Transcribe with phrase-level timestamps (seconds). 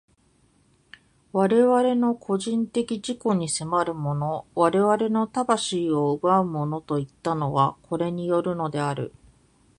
[1.31, 9.13] 我々の個人的自己に迫るもの、我々の魂を奪うものといったのは、これによるのである。